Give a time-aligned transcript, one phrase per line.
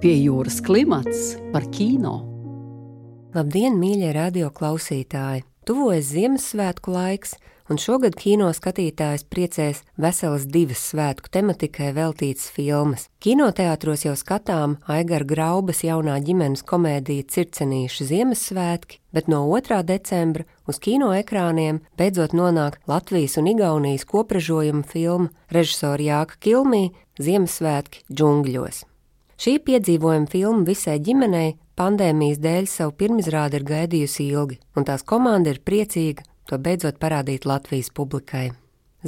[0.00, 2.22] Pie jūras klimats par kino.
[3.36, 5.42] Labdien, mīļie radio klausītāji!
[5.68, 7.34] Tuvojas Ziemassvētku laiks,
[7.68, 13.10] un šogad kino skatītājs priecēs veselas divas svētku tematikai veltītas filmas.
[13.20, 19.82] Kinoteātros jau skatām Aigara Graubas jaunā ģimenes komēdija Circenīša Ziemassvētki, bet no 2.
[19.84, 26.86] decembra uz kino ekrāniem beidzot nonāk Latvijas un Igaunijas kopražojuma filma režisora Jāka Kilmī
[27.20, 28.86] Ziemassvētki džungļos.
[29.40, 35.54] Šī piedzīvojuma filma visai ģimenei pandēmijas dēļ savu pirmizrādi ir gaidījusi ilgi, un tās komanda
[35.54, 38.50] ir priecīga to beidzot parādīt Latvijas publikai.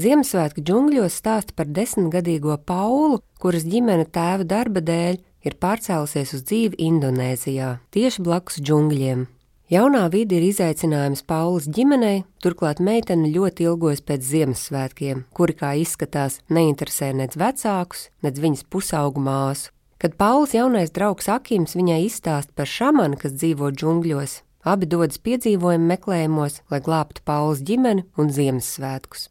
[0.01, 6.81] Ziemassvētku džungļos stāsta par desmitgadīgo Paulu, kuras ģimene tēva darba dēļ ir pārcēlusies uz dzīvi
[6.87, 9.27] Indonēzijā, tieši blakus džungļiem.
[9.73, 16.41] Jaunā vide ir izaicinājums Paulas ģimenei, turklāt meitene ļoti ilgojas pēc Ziemassvētkiem, kuri, kā izskatās,
[16.49, 19.69] neinteresē nec vecākus, nec viņas pusaugu māsu.
[20.03, 24.33] Kad Pauls jaunais draugs Akims viņai izstāsta par šamanu, kas dzīvo džungļos,
[24.67, 29.29] abi dodas piedzīvojumu meklējumos, lai glābtu Pauls ģimeni un Ziemassvētkus.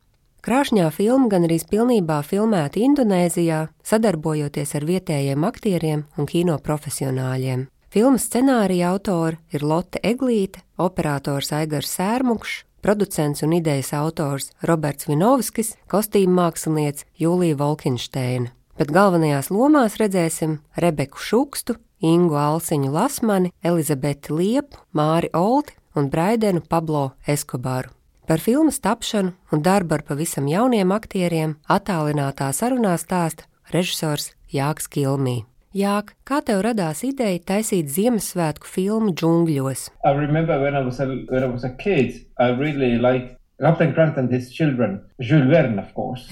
[0.48, 7.68] Krāšņā filma gan arī pilnībā filmēta Indonēzijā, sadarbojoties ar vietējiem aktieriem un kino profesionāļiem.
[7.92, 15.76] Filmas scenārija autori ir Lotte Eglīte, operators Aigars Sērmukšs, producents un idejas autors Roberts Vinovskis,
[15.92, 24.80] kostīm māksliniece Jūlija Volkinšteina bet galvenajās lomās redzēsim Rebeku Šukstu, Ingu Alsiņu Lasmani, Elizabeti Liepu,
[24.94, 27.92] Māri Olti un Braidenu Pablo Eskobaru.
[28.28, 35.42] Par filmas tapšanu un darbu ar pavisam jauniem aktieriem attālinātā sarunā stāsta režisors Jāks Kilmī.
[35.72, 39.86] Jāk, kā tev radās ideja taisīt Ziemassvētku filmu džungļos?
[40.04, 43.38] I remember when I was a, when I was a kid, I really liked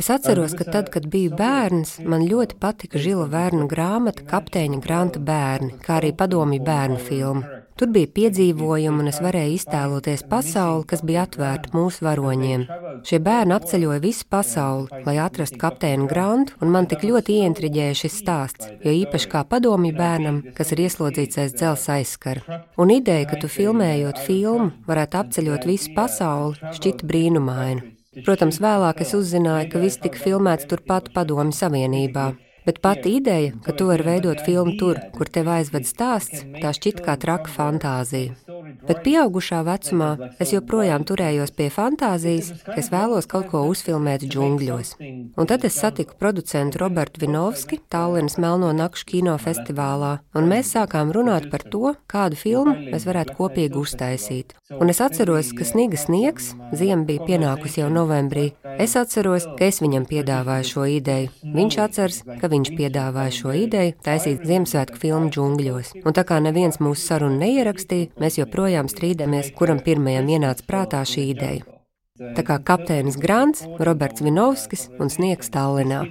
[0.01, 5.21] Es atceros, ka tad, kad biju bērns, man ļoti patika Žila Vērna grāmata Kapteiņa Granta
[5.21, 7.58] bērni, kā arī padomju bērnu filma.
[7.79, 12.65] Tur bija piedzīvojumi, un es varēju iztēloties pasauli, kas bija atvērta mūsu varoņiem.
[13.07, 18.17] Šie bērni apceļoja visu pasauli, lai atrastu kapteini Grantu, un man tik ļoti ieintriģēja šis
[18.19, 22.59] stāsts, jo īpaši kā padomju bērnam, kas ir ieslodzīts aiz dzelzs aizskara.
[22.75, 27.95] Un ideja, ka tu filmējot filmu, varētu apceļot visu pasauli, šķita brīnumaina.
[28.25, 32.33] Protams, vēlāk es uzzināju, ka viss tika filmēts turpat Padomju Savienībā.
[32.69, 37.01] Bet pati ideja, ka tu vari veidot filmu tur, kur tev aizved stāsts, tā šķita
[37.07, 38.35] kā traka fantāzija.
[38.87, 40.09] Bet pieaugušā vecumā
[40.41, 44.95] es joprojām turējos pie fantāzijas, ka es vēlos kaut ko uzfilmēt džungļos.
[45.39, 51.13] Un tad es satiku producentu Robertu Vinovski Tallinas Melno Nakšu kino festivālā, un mēs sākām
[51.15, 54.55] runāt par to, kādu filmu mēs varētu kopīgi uztaisīt.
[54.79, 58.51] Un es atceros, ka sniga sniegs, ziema bija pienākusi jau novembrī.
[58.79, 61.31] Es atceros, ka es viņam piedāvāju šo ideju.
[61.55, 65.95] Viņš atceras, ka viņš piedāvāja šo ideju taisīt Ziemassvētku filmu džungļos.
[66.05, 71.01] Un tā kā neviens mūsu sarunu neierakstīja, mēs joprojām joprojām strīdamies, kuram pirmajam ienāca prātā
[71.01, 71.65] šī ideja.
[72.19, 76.03] Tā kā kapteinis Grants, Roberts Vinovskis un Sniegs Tallinā.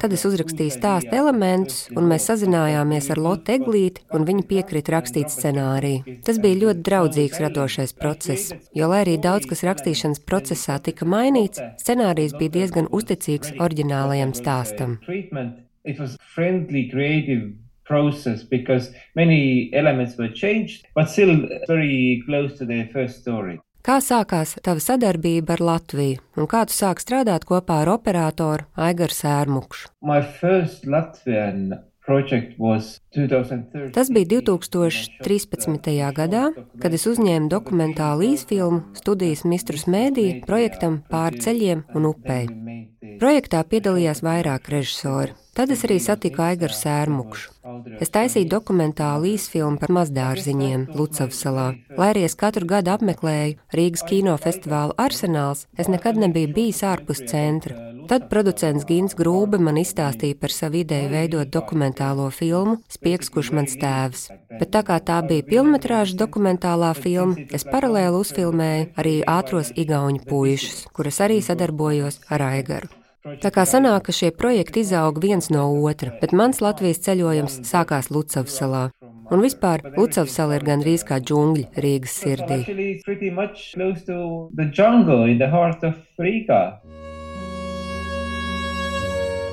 [0.00, 5.32] Tad es uzrakstīju stāstu elementus, un mēs sazinājāmies ar Lotte Eglīti, un viņa piekrita rakstīt
[5.32, 6.18] scenāriju.
[6.24, 11.60] Tas bija ļoti draudzīgs radošais process, jo, lai arī daudz kas rakstīšanas procesā tika mainīts,
[11.80, 15.00] scenārijs bija diezgan uzticīgs oriģinālajam stāstam.
[15.82, 17.56] It was friendly, creative
[17.90, 21.34] process because many elements were changed, but still
[21.66, 23.58] very close to the first story.
[23.80, 29.16] Kā sākās tava sadarbība ar Latviju, un kā tu sāki strādāt kopā ar operatoru Aigaru
[29.16, 29.88] Sērmukšu?
[33.96, 35.90] Tas bija 2013.
[36.20, 36.44] gadā,
[36.82, 42.44] kad es uzņēmu dokumentālu īsfilmu studijas Mistrus Mēdī projektam pāri ceļiem un upei.
[43.20, 45.32] Projektā piedalījās vairāk režisori.
[45.50, 47.50] Tad es arī satiku Aigaru Sērmukšu.
[48.00, 51.66] Es taisīju dokumentālu īsfilmu par mazdārziņiem Lucavsalā.
[51.98, 57.74] Lai arī es katru gadu apmeklēju Rīgas kinofestivālu arsenāls, es nekad nebiju bijis ārpus centra.
[58.10, 63.76] Tad producents Gins Grūbe man izstāstīja par savu ideju veidot dokumentālo filmu Spiegs, kurš mans
[63.78, 64.24] tēvs.
[64.54, 70.86] Bet tā kā tā bija pilnmetrāža dokumentālā filma, es paralēli uzfilmēju arī ātros igauņu puišus,
[70.94, 72.99] kuras arī sadarbojos ar Aigaru.
[73.20, 78.08] Tā kā sanāk, ka šie projekti izauga viens no otra, bet mans Latvijas ceļojums sākās
[78.08, 78.84] Lucavas salā.
[79.30, 82.62] Un vispār Lucavas sala ir gandrīz kā džungļi Rīgas sirdī.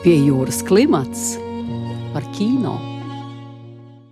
[0.08, 1.34] Pie jūras klimats
[2.14, 2.97] par kino.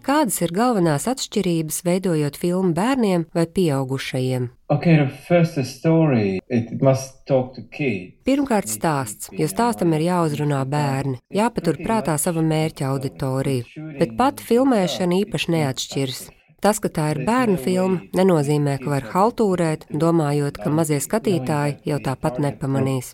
[0.06, 4.44] Kādas ir galvenās atšķirības veidojot filmu bērniem vai pieaugušajiem?
[4.70, 5.00] Okay,
[5.66, 6.38] story,
[8.30, 13.66] Pirmkārt, stāsts, jo stāstam ir jāuzrunā bērni, jāpatur prātā sava mērķa auditorija,
[13.98, 16.22] bet pati filmēšana īpaši neatšķiras.
[16.62, 22.02] Tas, ka tā ir bērnu filma, nenozīmē, ka var haltūrēt, domājot, ka mazie skatītāji jau
[22.06, 23.14] tāpat nepamanīs.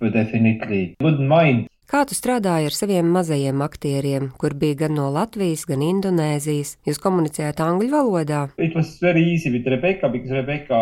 [1.91, 6.77] Kā tu strādāji ar saviem mazajiem aktieriem, kur bija gan no Latvijas, gan Indonēzijas?
[6.87, 8.45] Jūs komunicējāt angļu valodā?
[9.73, 10.07] Rebecca,
[10.37, 10.79] Rebecca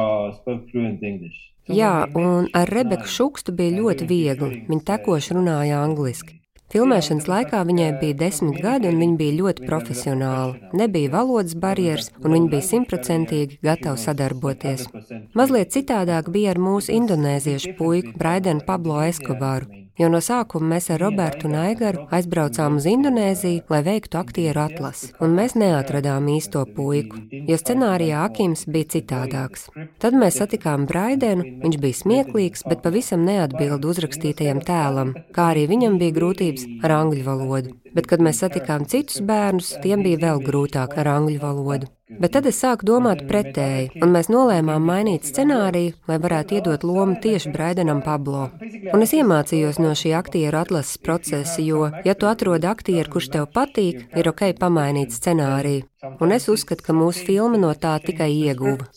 [1.74, 4.62] Jā, un ar Rebeku Šukstu bija ļoti viegli.
[4.70, 6.39] Viņa tekoši runāja angliski.
[6.70, 10.70] Filmēšanas laikā viņai bija desmit gadi, un viņa bija ļoti profesionāla.
[10.78, 14.86] Nebija valodas barjeras, un viņa bija simtprocentīgi gatava sadarboties.
[15.34, 21.02] Mazliet citādāk bija ar mūsu indonēziešu puiku Braidenu Pablo Escobaru jo no sākuma mēs ar
[21.04, 27.58] Robertu Naigaru aizbraucām uz Indonēziju, lai veiktu aktieru atlasi, un mēs neatradām īsto puiku, jo
[27.60, 29.68] scenārijā Akims bija citādāks.
[30.00, 36.00] Tad mēs satikām Braidenu, viņš bija smieklīgs, bet pavisam neatbild uzrakstītajam tēlam, kā arī viņam
[36.02, 37.76] bija grūtības ar angļu valodu.
[37.96, 41.90] Bet, kad mēs satikām citus bērnus, tiem bija vēl grūtāk ar angļu valodu.
[42.10, 47.20] Bet tad es sāku domāt pretēji, un mēs nolēmām mainīt scenāriju, lai varētu iedot lomu
[47.22, 48.48] tieši Braidenam Pablo.
[48.94, 53.46] Un es iemācījos no šī aktieru atlases procesa, jo, ja tu atrodi aktieru, kurš tev
[53.54, 55.86] patīk, ir ok pamainīt scenāriju.
[56.18, 58.90] Un es uzskatu, ka mūsu filma no tā tikai ieguva.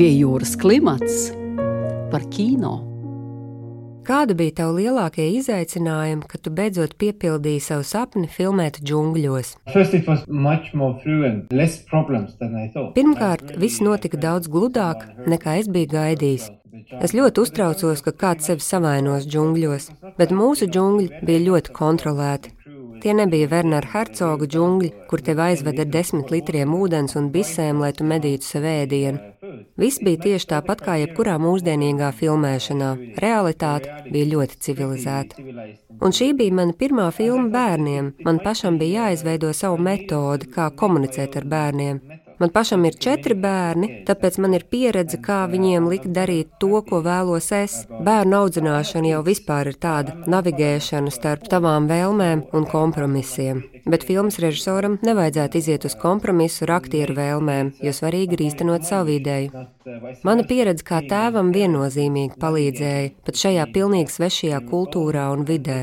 [0.00, 1.28] Pie jūras klimats
[2.10, 2.78] par kino.
[4.10, 9.52] Kāda bija tava lielākie izaicinājumi, kad tu beidzot piepildīji savu sapni filmēt džungļos?
[12.96, 16.48] Pirmkārt, viss notika daudz gludāk, nekā es biju gaidījis.
[17.04, 22.56] Es ļoti uztraucos, ka kāds sevi savainos džungļos, bet mūsu džungļi bija ļoti kontrolēti.
[23.00, 27.92] Tie nebija Wernera Hercoga džungļi, kur tev aizved ar desmit litriem ūdens un bisēm, lai
[27.96, 29.30] tu medītu sev ēdienu.
[29.80, 32.90] Viss bija tieši tāpat kā jebkurā mūsdienīgā filmēšanā.
[33.24, 35.46] Realitāte bija ļoti civilizēta.
[36.00, 38.12] Un šī bija mana pirmā filma bērniem.
[38.24, 42.00] Man pašam bija jāizveido savu metodi, kā komunicēt ar bērniem.
[42.40, 47.02] Man pašam ir četri bērni, tāpēc man ir pieredze, kā viņiem likt darīt to, ko
[47.04, 47.74] vēlos es.
[47.90, 53.60] Bērnu audzināšana jau vispār ir tāda navigēšana starp tavām vēlmēm un kompromisiem.
[53.84, 59.18] Bet filmas režisoram nevajadzētu iziet uz kompromisu ar aktieru vēlmēm, jo svarīgi ir īstenot savu
[59.18, 59.66] ideju.
[60.24, 65.82] Mana pieredze kā tēvam viennozīmīgi palīdzēja pat šajā pilnīgi svešajā kultūrā un vidē.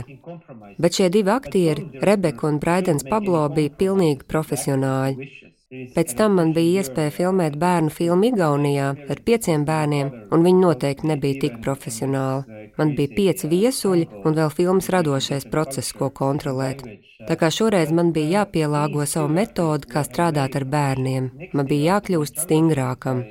[0.81, 5.46] Bet šie divi aktieri, Rebeka un Braidens Pablo, bija pilnīgi profesionāļi.
[5.67, 11.09] Pēc tam man bija iespēja filmēt bērnu filmu Igaunijā ar pieciem bērniem, un viņi noteikti
[11.09, 12.69] nebija tik profesionāli.
[12.77, 16.85] Man bija pieci viesuļi un vēl filmas radošais process, ko kontrolēt.
[17.27, 22.45] Tā kā šoreiz man bija jāpielāgo savu metodu, kā strādāt ar bērniem, man bija jākļūst
[22.45, 23.25] stingrākam.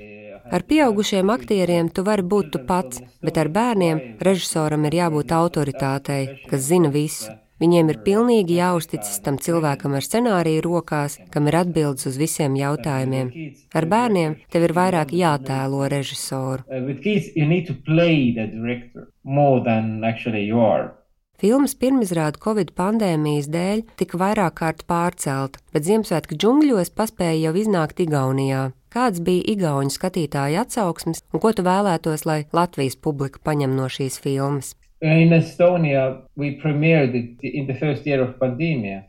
[0.53, 6.23] Ar pieaugušiem aktieriem tu vari būt tu pats, bet ar bērniem režisoram ir jābūt autoritātei,
[6.53, 7.33] kas zina visu.
[7.63, 13.31] Viņiem ir pilnīgi jāuzticas tam cilvēkam ar scenāriju rokās, kam ir atbildes uz visiem jautājumiem.
[13.73, 16.61] Ar bērniem tev ir vairāk jātēlo režisoru.
[16.69, 16.93] Uh,
[21.37, 28.01] Filmas pirmizrāde Covid pandēmijas dēļ tika vairāk kārt pārcelta, bet Ziemassvētku džungļos paspēja jau iznākt
[28.05, 28.71] Igaunijā.
[28.93, 34.17] Kāds bija Igaunijas skatītāja atsauksmes un ko tu vēlētos, lai Latvijas publika paņem no šīs
[34.25, 34.73] filmas?
[35.01, 39.03] In Estonia, we premiered it in the first year of pandemia.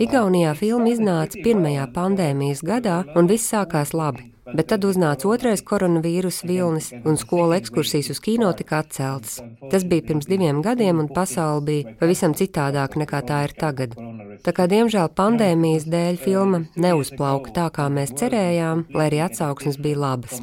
[0.00, 4.30] Igaunijā filma iznāca pirmajā pandēmijas gadā, un viss sākās labi.
[4.54, 9.40] Bet tad uznāca otrais koronavīrusa vilnis, un skolu ekskursijas uz kino tika atceltas.
[9.72, 13.98] Tas bija pirms diviem gadiem, un pasaule bija pavisam citādāka nekā tā ir tagad.
[14.46, 19.98] Tā kā diemžēl pandēmijas dēļ filma neuzplauka tā, kā mēs cerējām, lai arī atsauksmes bija
[20.04, 20.38] labas.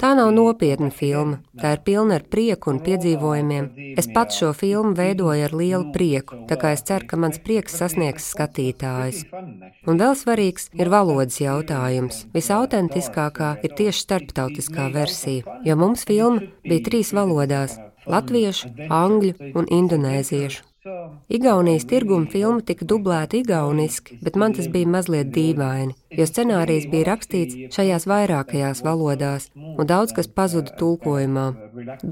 [0.00, 3.70] Tā nav nopietna filma, tā ir pilna ar prieku un piedzīvojumiem.
[4.00, 7.78] Es pats šo filmu veidoju ar lielu prieku, tā kā es ceru, ka mans prieks
[7.78, 9.22] sasniegs skatītājus.
[9.86, 12.24] Un vēl svarīgs ir valodas jautājums.
[12.34, 17.78] Visautentiskāk labākā ir tieši starptautiskā versija, jo mums filma bija trīs valodās-
[18.12, 20.62] latviešu, angļu un indonēziešu.
[21.28, 27.08] Igaunijas tirguma filma tika dublēta igauniski, bet man tas bija mazliet dīvaini, jo scenārijs bija
[27.10, 31.46] rakstīts šajās vairākajās valodās, un daudz kas pazuda tulkojumā.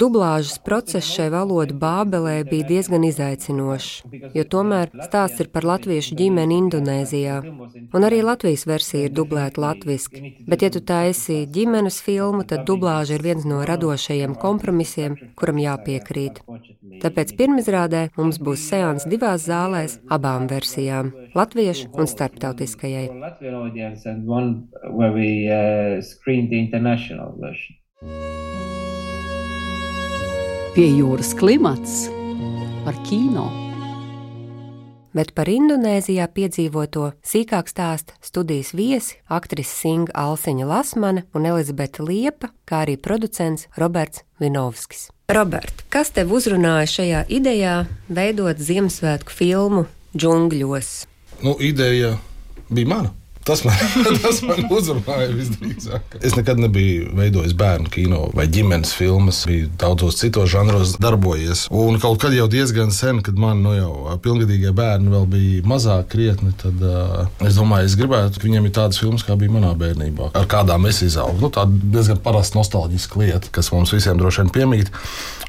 [0.03, 4.03] Dublāžas process šai valodu bābelē bija diezgan izaicinošs,
[4.35, 7.39] jo tomēr stāsts ir par latviešu ģimeni Indonēzijā,
[7.95, 13.19] un arī Latvijas versija ir dublēta latviski, bet ja tu taisi ģimenes filmu, tad dublāža
[13.19, 16.43] ir viens no radošajiem kompromisiem, kuram jāpiekrīt.
[17.03, 23.09] Tāpēc pirmizrādē mums būs seans divās zālēs, abām versijām- latviešu un starptautiskajai.
[30.75, 32.09] Pie jūras klimats
[32.85, 33.65] par kino
[35.15, 42.51] bet par Indonēzijā piedzīvoto sīkāk stāsta studijas viesi, aktrise Singa Alseņa Lasmane un Elizabete Liepa,
[42.69, 45.14] kā arī producents Roberts Vinovskis.
[45.25, 47.75] Robert, kas tev uzrunāja šajā idejā
[48.13, 50.91] veidot Ziemassvētku filmu Džungļos?
[51.41, 52.11] Nu, ideja
[52.69, 53.13] bija mana.
[53.45, 53.77] Tas man,
[54.25, 56.17] tas man uzrunāja visdrīzāk.
[56.25, 61.67] Es nekad nebiju veidojis bērnu kino vai ģimenes filmas, biju daudzos citos žanros darbojies.
[61.69, 66.09] Un kaut kad jau diezgan sen, kad man nu, jau pilngadīgie bērni vēl bija mazāk
[66.15, 69.75] krietni, tad uh, es domāju, es gribētu, ka viņiem ir tādas filmas, kā bija manā
[69.77, 71.43] bērnībā, ar kādām es izaugu.
[71.45, 74.95] Nu, tā diezgan parasta nostalģiska lieta, kas mums visiem droši vien piemīt.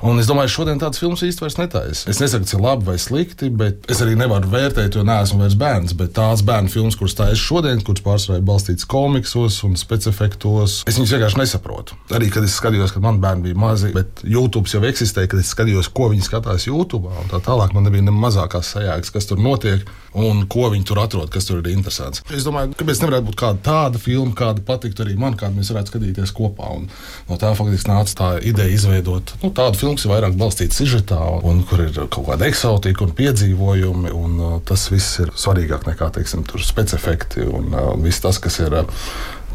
[0.05, 2.09] Un es domāju, šodien tādas filmas īstenībā vairs netaisa.
[2.11, 5.95] Es nesaku, cik labi vai slikti, bet es arī nevaru vērtēt, jo neesmu vairs bērns.
[5.97, 10.81] Bet tās bērnu filmas, kuras es šodien, kuras pārsvarā ir balstītas komiksos un specifektos.
[10.89, 11.97] Es viņus vienkārši nesaprotu.
[12.15, 15.53] Arī kad es skatījos, kad man bērni bija mazi, bet YouTube jau eksistēja, kad es
[15.55, 17.13] skatījos, ko viņi skatās YouTube.
[17.31, 19.85] Tā tālāk man nebija ne mazākās sajēgas, kas tur notiek
[20.15, 22.23] un ko viņi tur atrod, kas tur ir interesants.
[22.33, 25.93] Es domāju, kāpēc nevarētu būt kāda tāda filma, kāda patiktu arī man, kādu mēs varētu
[25.93, 26.71] skatīties kopā.
[26.79, 26.87] Un
[27.29, 31.19] no tā faktiski nāca tā ideja izveidot nu, tādu filmu, kas ir vairāk balstīta sižetā,
[31.45, 34.13] un kur ir kaut kāda eksotika un piedzīvojumi.
[34.15, 38.75] Un, uh, tas viss ir svarīgāk nekā teiksim, specifekti un uh, viss tas, kas ir
[38.79, 39.05] uh,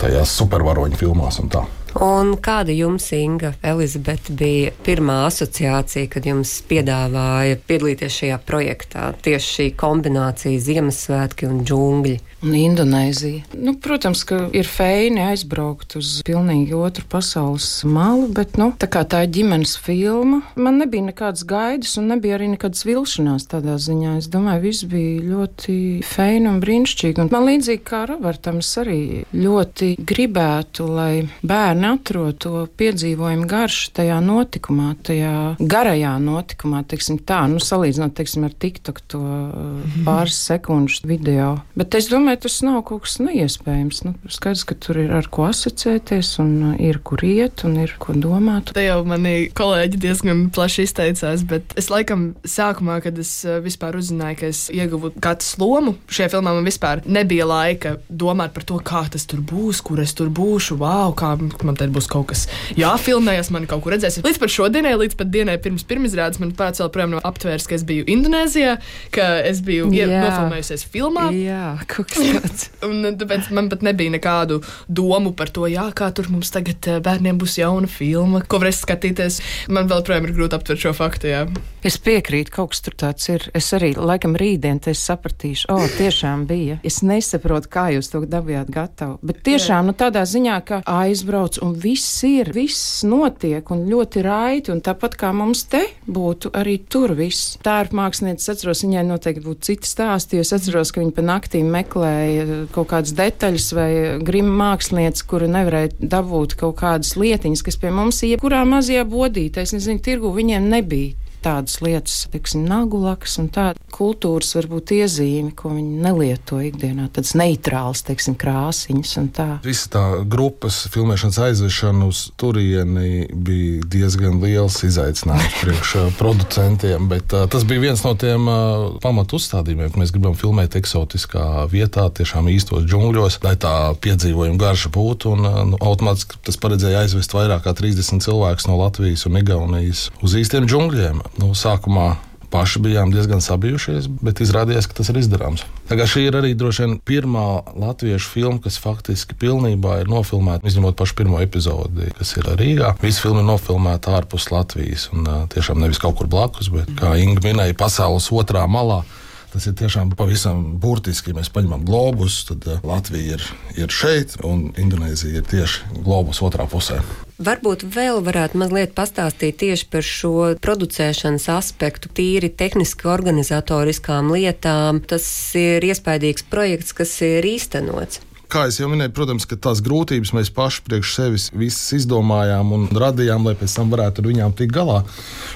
[0.00, 1.64] tajās supervaroņu filmās un tā.
[1.98, 9.08] Un kāda jums, Inga, Elizabete, bija pirmā asociācija, kad jums piedāvāja piedalīties šajā projektā?
[9.24, 12.14] Tieši šī kombinācija Ziemassvētki un džungļi.
[12.40, 13.44] Un Indonēzija.
[13.60, 19.02] Nu, protams, ka ir feini aizbraukt uz pilnīgi otru pasaules malu, bet nu, tā kā
[19.04, 24.16] tā ir ģimenes filma, man nebija nekādas gaidas un nebija arī nekādas vilšanās tādā ziņā.
[24.22, 27.20] Es domāju, viss bija ļoti feini un brīnišķīgi.
[27.20, 29.00] Un man līdzīgi kā Robertam, es arī
[29.36, 31.12] ļoti gribētu, lai
[31.44, 38.48] bērni atrod to piedzīvojumu garšu tajā notikumā, tajā garajā notikumā, teiksim tā, nu, salīdzinot, teiksim,
[38.48, 40.08] ar TikTok to mhm.
[40.08, 41.52] pāris sekundžu video.
[41.76, 44.02] Bet es domāju, tas nav kaut kas neiespējams.
[44.06, 47.94] Nu, skaidrs, ka tur ir ar ko asociēties un uh, ir kur iet un ir
[48.02, 48.72] ko domāt.
[48.76, 53.98] Te jau mani kolēģi diezgan plaši izteicās, bet es laikam sākumā, kad es uh, vispār
[53.98, 58.78] uzzināju, ka es ieguvu katru lomu šajā filmā, man vispār nebija laika domāt par to,
[58.84, 62.46] kā tas tur būs, kur es tur būšu, wow, kā man te būs kaut kas
[62.78, 64.20] jāfilmējas, man kaut kur redzēs.
[64.24, 67.86] Līdz pat šodienai, līdz pat dienai pirms pirmizrādes, man pats joprojām nav aptvērs, ka es
[67.88, 68.76] biju Indonēzijā,
[69.14, 71.30] ka es biju nofilmējusies filmā.
[71.34, 72.19] Jā, kaut kas.
[72.88, 77.00] un tāpēc man pat nebija nekādu domu par to, jā, kā tur mums tagad eh,
[77.04, 79.40] bērniem būs jauna filma, ko varēs skatīties.
[79.72, 81.30] Man vēl projām ir grūti aptvert šo faktu.
[81.30, 81.44] Jā.
[81.86, 83.46] Es piekrītu, kaut kas tur tāds ir.
[83.56, 86.78] Es arī laikam rītdien sapratīšu, o, oh, tiešām bija.
[86.86, 89.16] Es nesaprotu, kā jūs to dabījāt gatavu.
[89.24, 94.74] Bet tiešām, nu, tādā ziņā, ka aizbrauc un viss ir, viss notiek un ļoti raiti,
[94.74, 97.56] un tāpat kā mums te būtu arī tur viss.
[97.64, 101.72] Tā ir mākslinieca, atceros, viņai noteikti būtu citi stāsti, es atceros, ka viņa pa naktīm
[102.10, 103.90] meklēja kaut kādas detaļas vai
[104.24, 109.74] grima mākslinieca, kura nevarēja dabūt kaut kādas lietiņas, kas pie mums jebkurā mazajā bodītē, es
[109.76, 116.00] nezinu, tirgu viņiem nebija tādas lietas, piemēram, nagulakas un tāda kultūras varbūt iezīme, ko viņi
[116.04, 119.48] nelieto ikdienā, tādas neitrālas, teiksim, krāsiņas un tā.
[119.64, 127.46] Visa tā grupas filmēšanas aizvešana uz turieni bija diezgan liels izaicinājums priekš producentiem, bet uh,
[127.50, 132.48] tas bija viens no tiem uh, pamatu uzstādījumiem, ka mēs gribam filmēt eksotiskā vietā, tiešām
[132.52, 137.66] īstos džungļos, lai tā piedzīvojuma garša būtu, un uh, nu, automātiski tas paredzēja aizvest vairāk
[137.66, 142.16] kā 30 cilvēkus no Latvijas un Igaunijas uz īstiem džungļiem nu, sākumā
[142.50, 145.62] paši bijām diezgan sabijušies, bet izrādījās, ka tas ir izdarāms.
[145.86, 147.44] Tagad šī ir arī droši vien pirmā
[147.78, 152.96] latviešu filma, kas faktiski pilnībā ir nofilmēta, izņemot pašu pirmo epizodi, kas ir Rīgā.
[153.04, 157.44] Visa filma ir nofilmēta ārpus Latvijas, un tiešām nevis kaut kur blakus, bet, kā Inga
[157.46, 159.02] minēja, pasaules otrā malā.
[159.50, 161.32] Tas ir tiešām pavisam burtiski.
[161.32, 166.68] Ja mēs paņemam globus, tad Latvija ir, ir šeit, un Indonēzija ir tieši globus otrā
[166.70, 167.00] pusē.
[167.40, 175.00] Varbūt vēl varētu mazliet pastāstīt tieši par šo producēšanas aspektu, tīri tehniski organizatoriskām lietām.
[175.00, 175.26] Tas
[175.58, 178.20] ir iespaidīgs projekts, kas ir īstenots.
[178.50, 183.56] Kā jau minēju, protams, tās grūtības mēs paši priekš sevis visas izdomājām un radījām, lai
[183.58, 185.00] pēc tam varētu ar viņām tikt galā.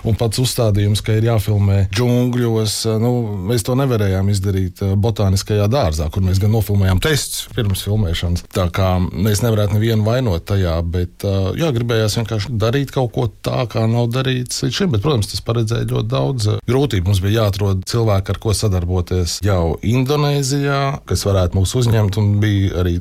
[0.04, 3.12] Un pats uzstādījums, ka ir jāfilmē džungļos, nu,
[3.50, 8.46] mēs to nevarējām izdarīt eh, botāniskajā dārzā, kur mēs gan nofilmējām testus pirms filmēšanas.
[8.54, 13.28] Tā kā mēs nevarētu nevienu vainot tajā, bet eh, jā, gribējās vienkārši darīt kaut ko
[13.44, 14.92] tā, kā nav darīts līdz šim.
[14.94, 17.08] Bet, protams, tas paredzēja ļoti daudz eh, grūtību.
[17.10, 22.20] Mums bija jāatrod cilvēki, ar ko sadarboties jau Indonēzijā, kas varētu mūs uzņemt.
[22.20, 22.94] Un bija arī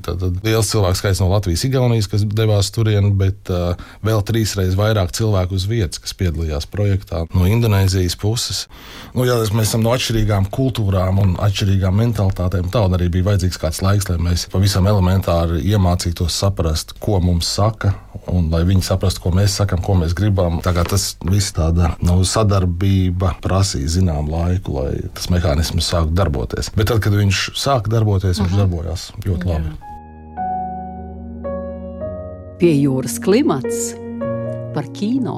[0.43, 5.57] liels cilvēku skaits no Latvijas, Igaunijas, kas devās turien, bet uh, vēl trīsreiz vairāk cilvēku
[5.59, 8.65] uz vietas, kas piedalījās projektā no Indonēzijas puses.
[9.13, 12.71] Nu, jā, mēs esam no atšķirīgām kultūrām un atšķirīgām mentalitātēm.
[12.73, 17.93] Tā arī bija vajadzīgs kāds laiks, lai mēs pavisam elementāri iemācītos saprast, ko mums saka,
[18.31, 20.59] un lai viņi saprastu, ko mēs sakām, ko mēs gribam.
[20.63, 26.71] Tas viss tāda nu, sadarbība prasīja zinām laiku, lai tas mehānisms sāktu darboties.
[26.77, 28.61] Bet tad, kad viņš sāka darboties, viņš Aha.
[28.63, 29.72] darbojās ļoti labi.
[32.63, 33.89] Pie jūras klimats
[34.71, 35.33] par kino.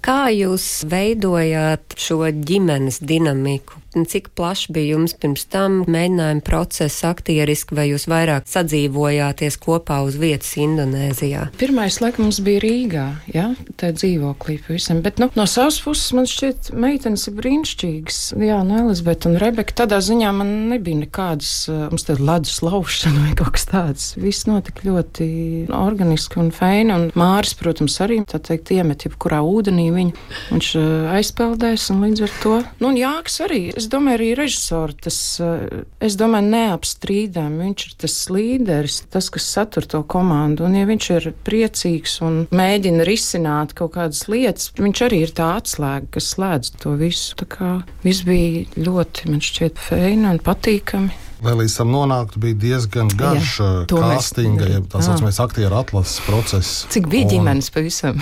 [0.00, 3.77] Kā jūs veidojāt šo ģimenes dinamiku?
[3.96, 10.18] Cik plašs bija jums pirms tam mēģinājuma process aktieriski, vai jūs vairāk sadzīvojāties kopā uz
[10.20, 11.46] vietas Indonēzijā?
[11.60, 13.46] Pirmais, laikam, mums bija Rīgā, jā,
[13.80, 18.82] tā dzīvoklī pavisam, bet, nu, no savas puses man šķiet meitenes ir brīnišķīgas, jā, no
[18.82, 21.54] Elizabete un Rebeka, tādā ziņā man nebija nekādas,
[21.88, 24.10] mums te ledus laušana vai kaut kas tāds.
[24.20, 25.30] Viss notika ļoti
[25.72, 30.70] organiski un feini, un Māris, protams, arī, tā teikt, iemet jebkurā ūdenī viņu, viņš
[31.16, 35.84] aizpeldēs, un līdz ar to, nu, un Jāks arī, es domāju, arī režisori tas, eh,
[36.04, 37.60] es domāju, neapstrīdami.
[37.64, 40.66] Viņš ir tas līderis, tas, kas satur to komandu.
[40.66, 45.54] Un, ja viņš ir priecīgs un mēģina risināt kaut kādas lietas, viņš arī ir tā
[45.60, 47.38] atslēga, kas slēdz to visu.
[47.38, 47.70] Tā kā
[48.04, 51.24] viss bija ļoti, man šķiet, feini un patīkami.
[51.38, 56.86] Lai līdz tam nonāktu, bija diezgan garš castinga, eh, jeb tā saucamais aktieru atlases process.
[56.90, 57.34] Cik bija un...
[57.36, 58.18] ģimenes pavisam?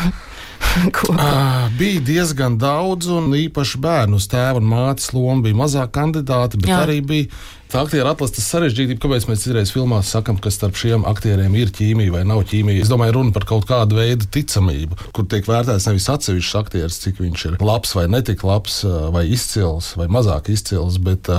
[1.10, 6.72] uh, bija diezgan daudz, un īpaši bērnu tēva un mātes loma bija mazāk kandidāti, bet
[6.72, 6.82] Jā.
[6.86, 7.30] arī bija
[7.72, 12.14] tā aktieru atlases sarežģītība, kāpēc mēs citreiz filmās sakām, ka starp šiem aktieriem ir ķīmija
[12.14, 12.84] vai nav ķīmija.
[12.84, 17.20] Es domāju, runa par kaut kādu veidu ticamību, kur tiek vērtēts nevis atsevišķs aktieris, cik
[17.24, 18.80] viņš ir labs vai netik labs,
[19.14, 21.30] vai izcils vai mazāk izcils, bet,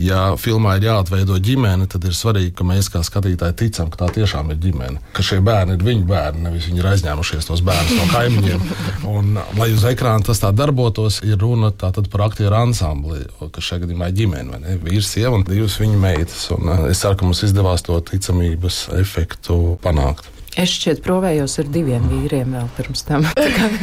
[0.00, 4.10] ja filmā ir jāatveido ģimene, tad ir svarīgi, ka mēs kā skatītāji ticam, ka tā
[4.18, 7.94] tiešām ir ģimene, ka šie bērni ir viņu bērni, nevis viņi ir aizņēmušies tos bērnus
[7.98, 8.66] no kaimiņiem.
[9.08, 14.10] Un, lai uz ekrāna tas tā darbotos, ir runa par aktieru ansambli, kas šajā gadījumā
[14.10, 16.48] ir ģimene, vīrs, sieva un divas divas viņa meitas.
[16.54, 20.30] Un, uh, es ceru, ka mums izdevās to ticamības efektu panākt.
[20.58, 23.26] Es šķiet, provējos ar diviem vīriem vēl pirms tam.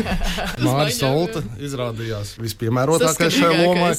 [0.66, 3.94] Mārcis Kalta izrādījās vispiemērotākais šai lomai.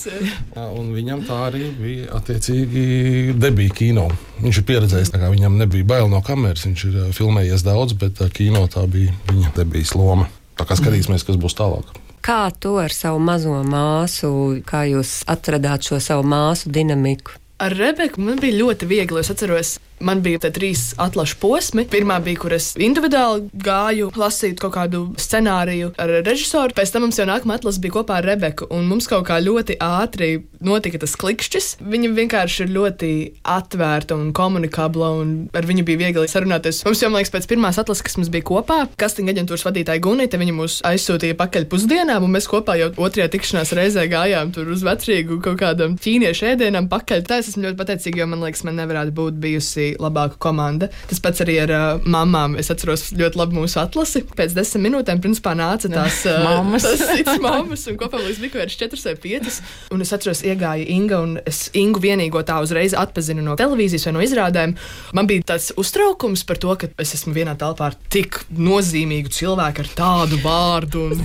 [0.77, 4.11] Un viņam tā arī bija attiecīgi debija kino.
[4.43, 6.67] Viņš ir pieredzējis, ka viņam nebija bail no kameras.
[6.69, 10.29] Viņš ir filmējies daudz, bet kino tā bija viņa debijas loma.
[10.59, 11.97] Tā kā skatīsimies, kas būs tālāk.
[12.27, 14.35] Kā to ar savu mazo māsu,
[14.69, 17.39] kā jūs atradāt šo savu māsu dinamiku?
[17.59, 19.23] Ar Rebeku man bija ļoti viegli.
[19.23, 21.87] Es atceros, Man bija trīs atlašu posmi.
[21.89, 26.75] Pirmā bija, kur es individuāli gāju, lasīt kaut kādu scenāriju ar režisoru.
[26.77, 28.69] Pēc tam mums jau nākamā atlase bija kopā ar Rebeku.
[28.77, 31.69] Un mums kaut kā ļoti ātri notika tas klikšķis.
[31.81, 33.13] Viņa vienkārši ir ļoti
[33.57, 36.83] atvērta un komunikabla, un ar viņu bija viegli sarunāties.
[36.85, 40.41] Mums jau, man liekas, pēc pirmās atlases, kas mums bija kopā, kastinga aģentūras vadītāja Gunita,
[40.41, 44.85] viņa mūs aizsūtīja pakaļ pusdienām, un mēs kopā jau otrajā tikšanās reizē gājām tur uz
[44.85, 47.25] vecrīgu kaut kādam ķīniešu ēdienam pakaļ.
[47.29, 50.89] Tā es esmu ļoti pateicīga, jo man liekas, man nevarētu būt bijusi labāka komanda.
[51.11, 52.57] Tas pats arī ar uh, mamām.
[52.59, 54.25] Es atceros ļoti labi mūsu atlasi.
[54.37, 58.65] Pēc desmit minūtēm, principā, nāca tās uh, mammas, tas mammas un kopā mums bija kaut
[58.65, 59.61] kādas četras vai piecas.
[59.95, 64.17] Un es atceros, iegāja Inga, un es Ingu vienīgo tā uzreiz atpazinu no televīzijas vai
[64.17, 64.75] no izrādēm.
[65.17, 69.85] Man bija tāds uztraukums par to, ka es esmu vienā telpā ar tik nozīmīgu cilvēku
[69.85, 71.07] ar tādu vārdu.
[71.15, 71.25] Un,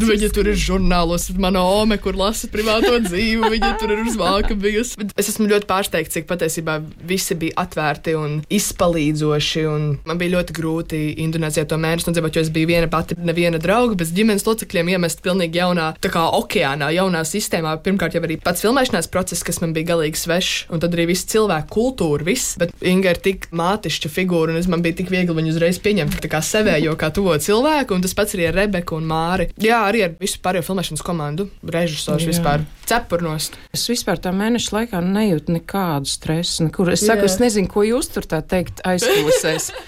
[0.10, 4.56] viņa tur ir žurnālos, mana ome, kur lasa privāto dzīvi, viņa tur ir uz vāka
[4.58, 4.98] bijusi.
[5.00, 9.64] Bet es esmu ļoti pārsteigts, cik patiesībā visi bija atvērti un izpalīdzoši.
[9.70, 13.60] Un man bija ļoti grūti Indonēzijā to mēnesi nodzīvot, jo es biju viena pati, neviena
[13.62, 17.76] drauga, bez ģimenes locekļiem iemest pilnīgi jaunā, tā kā okeānā, jaunā sistēmā.
[17.84, 21.28] Pirmkārt, jau arī pats filmēšanās process, kas man bija galīgi svešs, un tad arī viss
[21.30, 22.56] cilvēku kultūra, viss.
[22.60, 26.28] Bet Inga ir tik mātišķa figūra, un es man bija tik viegli viņu uzreiz pieņemt
[26.30, 29.50] kā sevējo, kā tuvo cilvēku, un tas pats arī ar Rebeku un Māri.
[29.60, 33.50] Jā, arī ar visu pārējo filmēšanas komandu, režisors vispār cepurnos.
[33.74, 36.92] Es vispār tā mēneša laikā nejūtu nekādu stresu, nekur.
[36.92, 37.32] Es saku, Jā.
[37.32, 39.72] es nezinu, ko ko jūs tur tā teikt aizklausēs?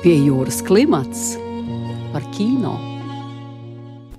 [0.00, 1.34] Pie jūras klimats
[2.14, 2.78] par kino.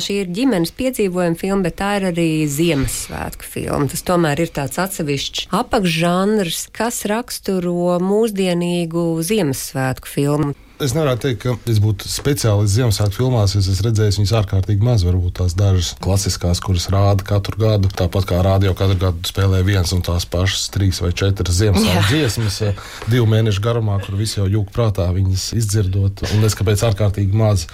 [0.02, 3.90] Šī ir ģimenes piedzīvojuma filma, bet tā ir arī Ziemassvētku filma.
[3.90, 10.54] Tas tomēr ir tāds atsevišķs apakšžanrs, kas raksturo mūsdienīgu Ziemassvētku filmu.
[10.82, 13.52] Es nevaru teikt, ka es būtu speciālists Ziemassvētku filmās.
[13.54, 15.04] Es esmu redzējis viņas ārkārtīgi maz.
[15.06, 17.92] Varbūt tās dažas klasiskās, kuras rāda katru gadu.
[18.00, 22.58] Tāpat kā rādio katru gadu spēlē viens un tās pašas trīs vai četras Ziemassvētku dziesmas,
[22.66, 22.82] eh,
[23.14, 26.26] divu mēnešu garumā, kur visi jau jūg prātā viņas izdzirdot.
[26.34, 27.68] Un es kāpēc ārkārtīgi maz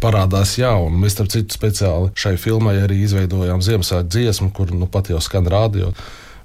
[0.00, 0.96] parādās jaunu.
[1.04, 5.52] Mēs, starp citu, speciāli šai filmai arī izveidojām Ziemassvētku dziesmu, kur nu pat jau skan
[5.52, 5.92] rādio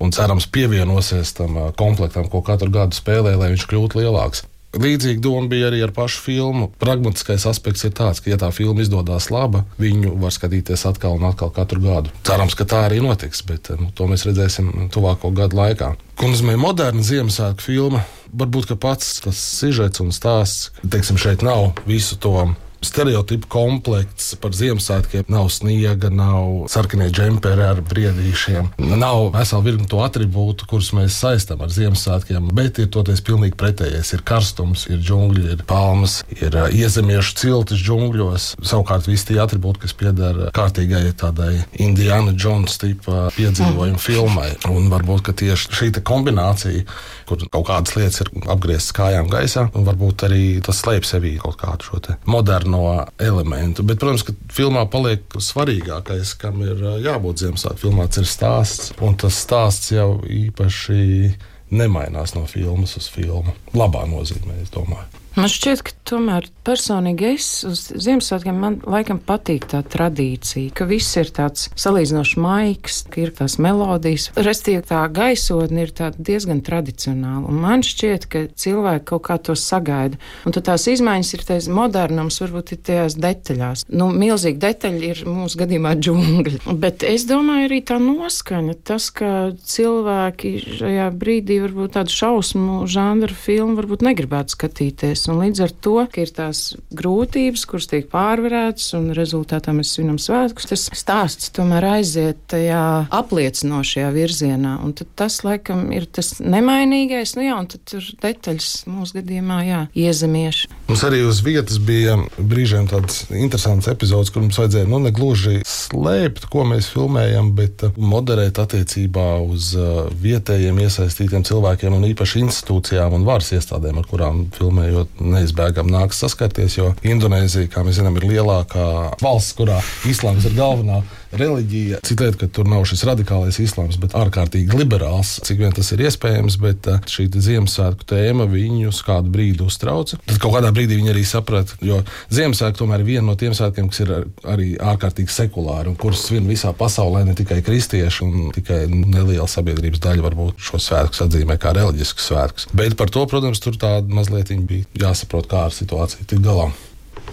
[0.03, 4.48] un cerams pievienosies tam eh, komplektam, ko katru gadu spēlē, lai viņš kļūtu lielāks.
[4.77, 6.67] Līdzīga doma bija arī ar pašu filmu.
[6.81, 11.25] Pragmatiskais aspekts ir tāds, ka, ja tā filma izdodas laba, viņu var skatīties atkal un
[11.31, 12.13] atkal katru gadu.
[12.27, 15.95] Cerams, ka tā arī notiks, bet nu, to mēs redzēsim tuvāko gadu laikā.
[16.21, 18.05] Kundzmē moderna Ziemassvētku filma.
[18.29, 22.51] Varbūt pats tas sižets un stāsts, teiksim, šeit nav visu to
[22.85, 25.27] stereotipu komplekts par Ziemassvētkiem.
[25.31, 31.63] Nav sniega, nav sarkanie džemperi ar briedīšiem, nav vesela virkne to attribūtu, kurus mēs saistām
[31.65, 32.51] ar Ziemassvētkiem.
[32.55, 34.13] Bet ir toties pilnīgi pretējais.
[34.15, 38.49] Ir karstums, ir džungļi, ir palmas, ir iezemiešu ciltis džungļos.
[38.65, 44.51] Savukārt visi tie attribūti, kas pieder kārtīgai tādai Indiana Jones tipa piedzīvojumu filmai.
[44.71, 46.85] Un varbūt tieši šī kombinācija,
[47.29, 51.59] kur kaut kādas lietas ir apgrieztas kājām gaisā, un varbūt arī tas slēpj sevī kaut
[51.61, 53.85] kādu šo moderno elementu.
[53.85, 58.93] Bet, protams, ka filmā paliek svarīgākais, kam ir jābūt Ziemassvētku filmā, ir stāsts.
[59.05, 61.31] Un tas stāsts jau īpaši
[61.69, 63.53] nemainās no filmas uz filmu.
[63.77, 65.07] Labā nozīmē, es domāju.
[65.37, 71.17] Man šķiet, ka tomēr personīgi es uz Ziemassvētkiem man laikam patīk tā tradīcija, ka viss
[71.21, 74.29] ir tāds salīdzinoši maigs, ka ir tās melodijas.
[74.35, 77.45] Restīvi tā gaisotne ir diezgan tradicionāla.
[77.49, 80.17] Un man šķiet, ka cilvēki kaut kā to sagaida.
[80.49, 83.85] Un tad tās izmaiņas ir tās modernums, varbūt ir tajās detaļās.
[83.93, 86.63] Nu, milzīgi detaļi ir mūsu gadījumā džungļi.
[86.81, 93.37] Bet es domāju arī tā noskaņa, tas, ka cilvēki šajā brīdī varbūt tādu šausmu žanru
[93.37, 95.27] filmu varbūt negribētu skatīties darboties.
[95.29, 100.17] Un līdz ar to, ka ir tās grūtības, kuras tiek pārvarētas, un rezultātā mēs svinam
[100.19, 104.79] svētkus, tas stāsts tomēr aiziet tajā apliecinošajā virzienā.
[104.83, 109.81] Un tas, laikam, ir tas nemainīgais, nu jā, un tad tur detaļas mūsu gadījumā, jā,
[109.95, 110.69] iezemieši.
[110.89, 115.61] Mums arī uz vietas bija brīžiem tāds interesants epizods, kur mums vajadzēja, nu, ne gluži
[115.67, 122.43] slēpt, ko mēs filmējam, bet uh, moderēt attiecībā uz uh, vietējiem iesaistītiem cilvēkiem un īpaši
[122.45, 128.19] institūcijām un varas iestādēm, ar kurām filmējot neizbēgami nāks saskarties, jo Indonēzija, kā mēs zinām,
[128.19, 128.85] ir lielākā
[129.23, 131.01] valsts, kurā islāms ir galvenā
[131.35, 131.99] reliģija.
[132.09, 136.57] Lieta, ka tur nav šis radikālais islāms, bet ārkārtīgi liberāls, cik vien tas ir iespējams.
[136.61, 140.19] Bet eh, šī Ziemassvētku tēma viņus kādu brīdi uztrauca.
[140.25, 142.01] Tad kaut kādā brīdī viņi arī saprata, jo
[142.33, 144.13] Ziemassvētku tomēr ir viena no tiem svētkiem, kas ir
[144.49, 150.03] arī ārkārtīgi sekulāri un kurus svin visā pasaulē, ne tikai kristieši un tikai neliela sabiedrības
[150.03, 152.69] daļa varbūt šo svētku atzīmē kā reliģiskus svētkus.
[152.75, 156.69] Bet par to, protams, tur tāda mazliet bija jāsaprot, kā ar situāciju tikt galā.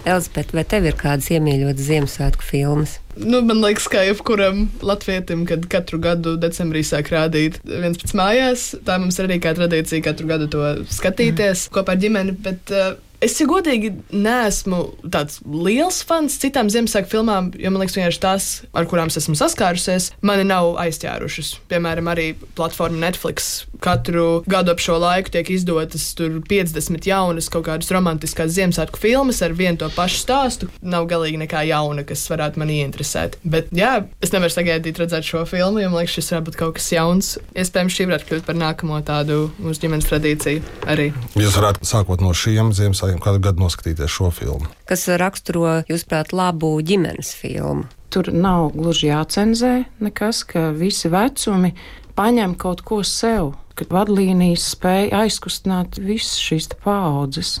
[0.07, 2.97] Elzbiet, vai tev ir kādas iemīļotas Ziemassvētku filmas?
[3.17, 8.67] Nu, man liekas, ka jebkuram latvietim, kad katru gadu decembrī sāk rādīt viens pats mājās,
[8.85, 11.73] tā mums ir arī kā tradīcija katru gadu to skatīties mm.
[11.75, 12.37] kopā ar ģimeni.
[12.45, 17.95] Bet, uh, Es, ja godīgi, neesmu tāds liels fans citām Ziemassvētku filmām, jo man liekas,
[17.97, 21.55] vienkārši tās, ar kurām es esmu saskārusies, mani nav aizķērušas.
[21.71, 22.27] Piemēram, arī
[22.57, 29.01] platforma Netflix katru gadu ap šo laiku tiek izdotas 50 jaunas kaut kādas romantiskas Ziemassvētku
[29.01, 30.69] filmas ar vienu to pašu stāstu.
[30.85, 33.39] Nav galīgi nekā jauna, kas varētu mani ieinteresēt.
[33.41, 36.77] Bet, jā, es nevaru sagaidīt redzēt šo filmu, jo man liekas, šis varētu būt kaut
[36.77, 37.33] kas jauns.
[37.57, 41.09] Iespējams, šī varētu kļūt par nākamo tādu mūsu ģimenes tradīciju arī.
[41.37, 44.67] Jūs varētu sākot no šiem Ziemassvētku vecākiem kādu gadu noskatīties šo filmu.
[44.87, 47.87] Kas raksturo, jūsuprāt, labu ģimenes filmu?
[48.09, 51.73] Tur nav gluži jācenzē nekas, ka visi vecumi
[52.15, 57.59] paņem kaut ko sev, ka vadlīnijas spēja aizkustināt visas šīs paudzes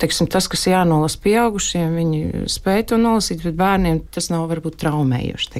[0.00, 5.50] teiksim, tas, kas jānolasa pieaugušiem, viņi spēj to nolasīt, bet bērniem tas nav varbūt traumējoši.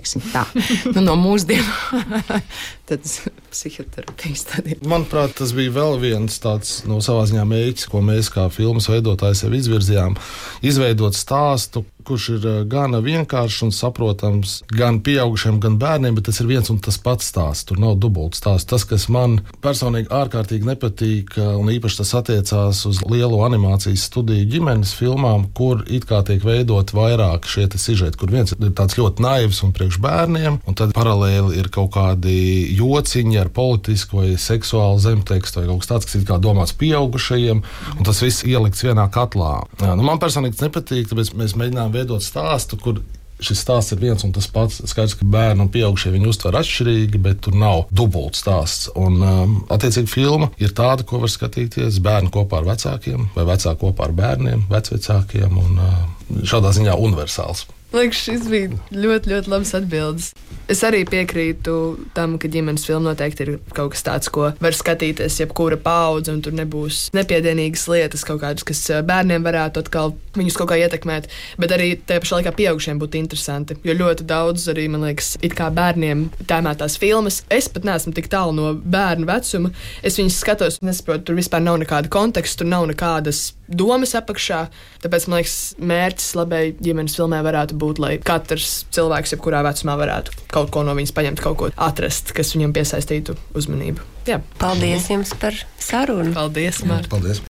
[0.94, 2.14] nu, no mūsdienu
[3.55, 4.81] psihoterapijas stadija.
[4.87, 9.42] Manuprāt, tas bija vēl viens tāds no savā ziņā mēģis, ko mēs kā filmas veidotāji
[9.42, 10.18] sev izvirzījām.
[10.66, 16.40] Izveidot stāstu, kurš ir eh, gan vienkāršs un saprotams gan pieaugušiem, gan bērniem, bet tas
[16.42, 17.68] ir viens un tas pats stāsts.
[17.68, 18.68] Tur nav dubults stāsts.
[18.70, 24.48] Tas, kas man personīgi ārkārtīgi nepatīk, eh, un īpaši tas attiecās uz lielu animācijas studiju
[24.55, 29.22] ģimenes filmām, kur it kā tiek veidot vairāk šie sižeti, kur viens ir tāds ļoti
[29.22, 35.01] naivs un priekš bērniem, un tad paralēli ir kaut kādi jociņi ar politisku vai seksuālu
[35.03, 37.62] zemtekstu vai kaut kas tāds, kas ir domāts pieaugušajiem,
[37.97, 39.55] un tas viss ielikts vienā katlā.
[39.81, 43.03] Jā, nu, man personīgi tas nepatīk, tāpēc mēs mēģinām veidot stāstu, kur
[43.40, 44.81] šis stāsts ir viens un tas pats.
[44.90, 48.90] Skaidrs, ka bērni un pieaugušie viņu uztver atšķirīgi, bet tur nav dubults stāsts.
[49.01, 53.85] Un, um, attiecīgi, filma ir tāda, ko var skatīties bērni kopā ar vecākiem vai vecāki
[53.85, 56.01] kopā ar bērniem, vecvecākiem un uh,
[56.45, 57.66] šādā ziņā universāls.
[57.90, 60.31] Liekas, šis bija ļoti, ļoti labs atbildes.
[60.70, 61.72] Es arī piekrītu
[62.14, 66.38] tam, ka ģimenes filma noteikti ir kaut kas tāds, ko var skatīties jebkura paudze, un
[66.46, 71.26] tur nebūs nepiedienīgas lietas, kaut kādas, kas eh, bērniem varētu atkal viņus kaut kā ietekmēt,
[71.59, 73.81] bet arī tajā pašā laikā pieaugušiem būtu interesanti.
[73.83, 77.42] Jo ļoti daudz arī, man liekas, it kā bērniem tēmētās filmas.
[77.50, 79.74] Es pat neesmu tik tālu no bērnu vecuma.
[80.07, 84.61] Es viņus skatos, nesaprotu, tur vispār nav nekāda konteksta, tur nav nekādas domas apakšā.
[85.04, 90.37] Tāpēc man liekas, mērķis labai ģimenes filmai varētu būt, lai katrs cilvēks, jebkurā vecumā, varētu
[90.52, 94.06] kaut ko no viņas paņemt, kaut ko atrast, kas viņam piesaistītu uzmanību.
[94.28, 94.40] Jā.
[94.61, 96.35] Paldies jums par sarunu!
[96.37, 97.14] Paldies, Mārta!
[97.14, 97.44] Paldies!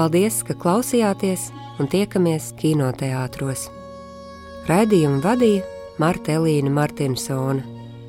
[0.00, 3.66] Paldies, ka klausījāties un tiekamies kinoteātros.
[4.70, 5.66] Raidījumu vadīja
[6.00, 7.60] Marta Elīna Martinsona,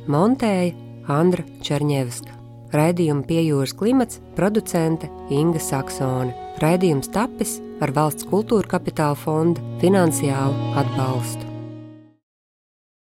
[0.08, 0.72] montēja
[1.12, 2.41] Andra Černievska.
[2.72, 6.32] Raidījuma piejūras klimats producente Inga Saksone.
[6.64, 11.51] Raidījums tapis ar valsts kultūra kapitāla fonda finansiālu atbalstu.